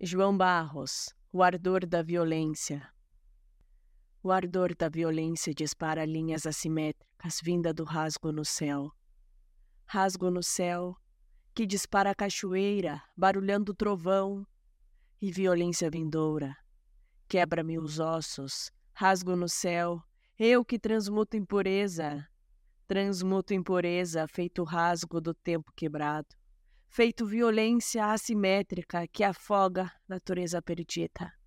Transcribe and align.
João 0.00 0.36
Barros, 0.36 1.12
o 1.32 1.42
ardor 1.42 1.84
da 1.84 2.02
violência. 2.02 2.88
O 4.22 4.30
ardor 4.30 4.72
da 4.76 4.88
violência 4.88 5.52
dispara 5.52 6.04
linhas 6.04 6.46
assimétricas 6.46 7.40
vinda 7.42 7.74
do 7.74 7.82
rasgo 7.82 8.30
no 8.30 8.44
céu. 8.44 8.92
Rasgo 9.86 10.30
no 10.30 10.40
céu 10.40 10.96
que 11.52 11.66
dispara 11.66 12.12
a 12.12 12.14
cachoeira, 12.14 13.02
barulhando 13.16 13.72
o 13.72 13.74
trovão, 13.74 14.46
e 15.20 15.32
violência 15.32 15.90
vindoura. 15.90 16.56
Quebra-me 17.26 17.76
os 17.76 17.98
ossos, 17.98 18.70
rasgo 18.92 19.34
no 19.34 19.48
céu, 19.48 20.00
eu 20.38 20.64
que 20.64 20.78
transmuto 20.78 21.36
impureza, 21.36 22.24
transmuto 22.86 23.52
impureza, 23.52 24.28
feito 24.28 24.62
rasgo 24.62 25.20
do 25.20 25.34
tempo 25.34 25.72
quebrado 25.74 26.38
feito 26.88 27.26
violência 27.26 28.06
assimétrica 28.06 29.06
que 29.06 29.22
afoga 29.22 29.90
natureza 30.08 30.60
perdida. 30.60 31.37